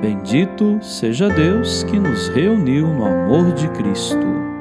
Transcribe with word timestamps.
Bendito 0.00 0.78
seja 0.82 1.28
Deus 1.28 1.82
que 1.84 1.98
nos 1.98 2.28
reuniu 2.28 2.86
no 2.86 3.06
amor 3.06 3.52
de 3.52 3.66
Cristo. 3.70 4.55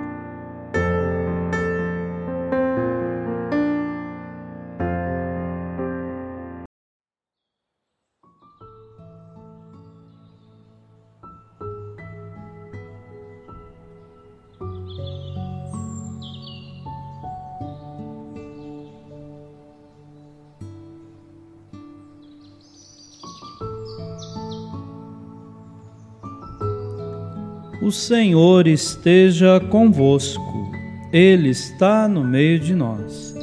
O 27.81 27.91
Senhor 27.91 28.67
esteja 28.67 29.59
convosco, 29.59 30.71
Ele 31.11 31.49
está 31.49 32.07
no 32.07 32.23
meio 32.23 32.57
de 32.57 32.73
nós. 32.73 33.35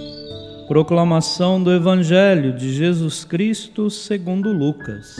Proclamação 0.66 1.62
do 1.62 1.70
Evangelho 1.70 2.56
de 2.56 2.72
Jesus 2.72 3.24
Cristo 3.24 3.90
segundo 3.90 4.50
Lucas. 4.50 5.16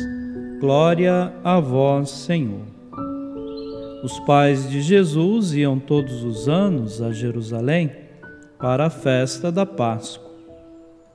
Glória 0.59 1.31
a 1.45 1.61
vós, 1.61 2.09
Senhor. 2.09 2.63
Os 4.03 4.19
pais 4.21 4.69
de 4.71 4.81
Jesus 4.81 5.53
iam 5.53 5.79
todos 5.79 6.25
os 6.25 6.49
anos 6.49 7.03
a 7.03 7.13
Jerusalém 7.13 7.91
para 8.59 8.87
a 8.87 8.91
festa 8.91 9.53
da 9.53 9.67
Páscoa. 9.67 10.33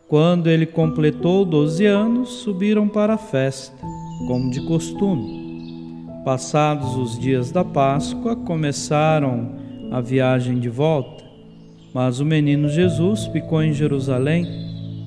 Quando 0.07 0.47
ele 0.47 0.67
completou 0.67 1.43
doze 1.43 1.85
anos, 1.85 2.29
subiram 2.29 2.87
para 2.87 3.15
a 3.15 3.17
festa, 3.17 3.75
como 4.27 4.51
de 4.51 4.65
costume. 4.67 5.46
Passados 6.27 6.97
os 6.97 7.17
dias 7.17 7.53
da 7.53 7.63
Páscoa, 7.63 8.35
começaram 8.35 9.49
a 9.89 10.01
viagem 10.01 10.59
de 10.59 10.67
volta, 10.67 11.23
mas 11.93 12.19
o 12.19 12.25
menino 12.25 12.67
Jesus 12.67 13.27
ficou 13.27 13.63
em 13.63 13.71
Jerusalém 13.71 14.45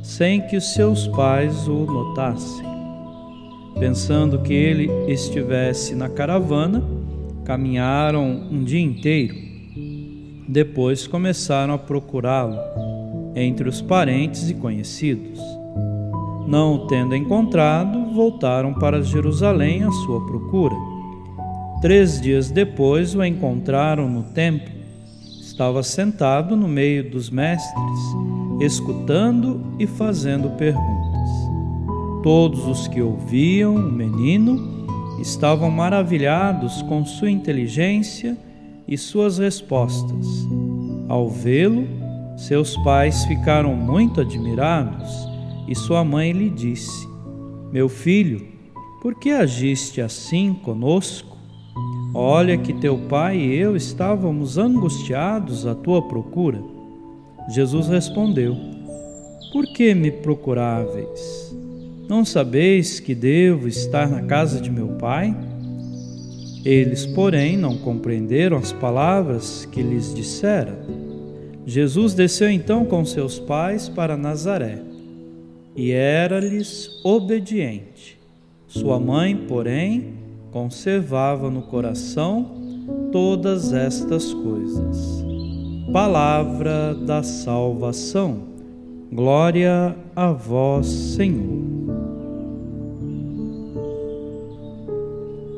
sem 0.02 0.40
que 0.40 0.58
seus 0.62 1.06
pais 1.08 1.68
o 1.68 1.84
notassem. 1.84 2.64
Pensando 3.78 4.38
que 4.38 4.54
ele 4.54 4.88
estivesse 5.12 5.94
na 5.94 6.08
caravana, 6.08 6.82
caminharam 7.44 8.48
um 8.50 8.64
dia 8.64 8.80
inteiro. 8.80 9.34
Depois 10.48 11.06
começaram 11.06 11.74
a 11.74 11.78
procurá-lo 11.78 12.56
entre 13.36 13.68
os 13.68 13.82
parentes 13.82 14.48
e 14.48 14.54
conhecidos. 14.54 15.38
Não 16.48 16.76
o 16.76 16.86
tendo 16.86 17.14
encontrado, 17.14 18.14
voltaram 18.14 18.72
para 18.72 19.02
Jerusalém 19.02 19.84
à 19.84 19.90
sua 19.90 20.24
procura. 20.24 20.89
Três 21.80 22.20
dias 22.20 22.50
depois 22.50 23.14
o 23.14 23.24
encontraram 23.24 24.06
no 24.06 24.22
templo. 24.22 24.70
Estava 25.40 25.82
sentado 25.82 26.54
no 26.54 26.68
meio 26.68 27.10
dos 27.10 27.30
mestres, 27.30 28.00
escutando 28.60 29.74
e 29.78 29.86
fazendo 29.86 30.50
perguntas. 30.50 31.30
Todos 32.22 32.66
os 32.66 32.86
que 32.86 33.00
ouviam 33.00 33.76
o 33.76 33.92
menino 33.92 34.86
estavam 35.20 35.70
maravilhados 35.70 36.82
com 36.82 37.04
sua 37.04 37.30
inteligência 37.30 38.36
e 38.86 38.98
suas 38.98 39.38
respostas. 39.38 40.26
Ao 41.08 41.30
vê-lo, 41.30 41.86
seus 42.36 42.76
pais 42.78 43.24
ficaram 43.24 43.74
muito 43.74 44.20
admirados 44.20 45.10
e 45.66 45.74
sua 45.74 46.04
mãe 46.04 46.32
lhe 46.32 46.50
disse: 46.50 47.08
Meu 47.72 47.88
filho, 47.88 48.46
por 49.00 49.14
que 49.14 49.30
agiste 49.30 50.02
assim 50.02 50.52
conosco? 50.52 51.29
Olha 52.12 52.58
que 52.58 52.72
teu 52.72 52.98
pai 52.98 53.38
e 53.38 53.54
eu 53.54 53.76
estávamos 53.76 54.58
angustiados 54.58 55.64
à 55.64 55.74
tua 55.74 56.02
procura. 56.02 56.60
Jesus 57.48 57.86
respondeu: 57.86 58.56
Por 59.52 59.64
que 59.66 59.94
me 59.94 60.10
procuráveis? 60.10 61.54
Não 62.08 62.24
sabeis 62.24 62.98
que 62.98 63.14
devo 63.14 63.68
estar 63.68 64.08
na 64.08 64.22
casa 64.22 64.60
de 64.60 64.70
meu 64.70 64.88
pai? 64.88 65.36
Eles, 66.64 67.06
porém, 67.06 67.56
não 67.56 67.78
compreenderam 67.78 68.56
as 68.56 68.72
palavras 68.72 69.64
que 69.64 69.80
lhes 69.80 70.12
dissera. 70.12 70.78
Jesus 71.64 72.12
desceu 72.12 72.50
então 72.50 72.84
com 72.84 73.04
seus 73.04 73.38
pais 73.38 73.88
para 73.88 74.16
Nazaré 74.16 74.82
e 75.76 75.92
era-lhes 75.92 77.00
obediente. 77.04 78.18
Sua 78.66 78.98
mãe, 78.98 79.36
porém, 79.36 80.14
conservava 80.50 81.50
no 81.50 81.62
coração 81.62 82.46
todas 83.12 83.72
estas 83.72 84.32
coisas. 84.32 85.24
Palavra 85.92 86.94
da 86.94 87.22
salvação. 87.22 88.50
Glória 89.12 89.96
a 90.14 90.30
vós, 90.30 90.86
Senhor. 90.86 91.60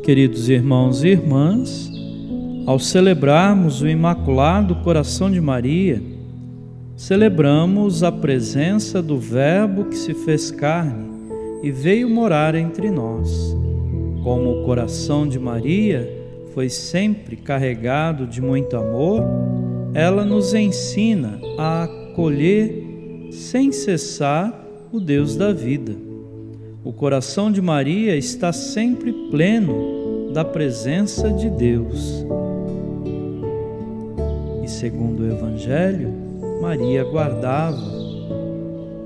Queridos 0.02 0.48
irmãos 0.48 1.04
e 1.04 1.08
irmãs, 1.08 1.90
ao 2.66 2.78
celebrarmos 2.78 3.82
o 3.82 3.88
Imaculado 3.88 4.76
Coração 4.76 5.30
de 5.30 5.40
Maria, 5.40 6.02
celebramos 6.96 8.02
a 8.02 8.10
presença 8.10 9.02
do 9.02 9.18
Verbo 9.18 9.84
que 9.84 9.96
se 9.96 10.14
fez 10.14 10.50
carne 10.50 11.12
e 11.62 11.70
veio 11.70 12.08
morar 12.08 12.54
entre 12.54 12.90
nós. 12.90 13.54
Como 14.22 14.60
o 14.60 14.64
coração 14.64 15.26
de 15.26 15.38
Maria 15.38 16.08
foi 16.54 16.68
sempre 16.68 17.34
carregado 17.34 18.26
de 18.26 18.40
muito 18.40 18.76
amor, 18.76 19.22
ela 19.94 20.24
nos 20.24 20.54
ensina 20.54 21.40
a 21.58 21.84
acolher 21.84 23.30
sem 23.32 23.72
cessar 23.72 24.64
o 24.92 25.00
Deus 25.00 25.34
da 25.36 25.52
vida. 25.52 25.92
O 26.84 26.92
coração 26.92 27.50
de 27.50 27.60
Maria 27.60 28.16
está 28.16 28.52
sempre 28.52 29.12
pleno 29.30 30.30
da 30.32 30.44
presença 30.44 31.30
de 31.30 31.50
Deus. 31.50 32.24
E 34.62 34.68
segundo 34.68 35.24
o 35.24 35.26
Evangelho, 35.26 36.12
Maria 36.60 37.02
guardava 37.02 37.90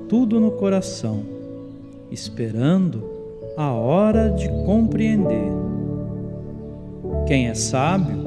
tudo 0.07 0.39
no 0.39 0.51
coração, 0.51 1.23
esperando 2.11 3.16
a 3.57 3.71
hora 3.71 4.29
de 4.29 4.47
compreender. 4.65 5.51
Quem 7.25 7.47
é 7.47 7.55
sábio, 7.55 8.23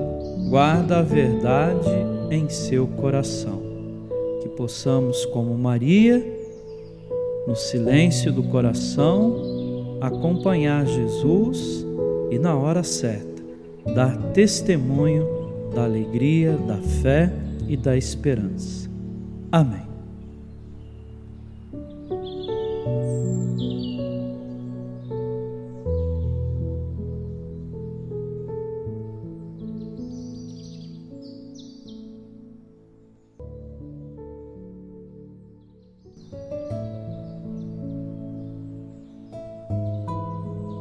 guarda 0.50 0.98
a 0.98 1.02
verdade 1.02 1.88
em 2.30 2.48
seu 2.48 2.88
coração. 2.88 3.62
Que 4.42 4.48
possamos, 4.48 5.24
como 5.26 5.56
Maria, 5.56 6.20
no 7.46 7.54
silêncio 7.54 8.32
do 8.32 8.42
coração, 8.42 9.98
acompanhar 10.00 10.84
Jesus 10.84 11.86
e, 12.30 12.38
na 12.38 12.56
hora 12.56 12.82
certa, 12.82 13.42
dar 13.94 14.16
testemunho 14.32 15.26
da 15.72 15.84
alegria, 15.84 16.56
da 16.56 16.78
fé 16.78 17.32
e 17.68 17.76
da 17.76 17.96
esperança. 17.96 18.90
Amém. 19.52 19.90